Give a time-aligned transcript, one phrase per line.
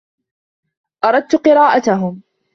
[1.05, 2.21] أردت قراءتهم.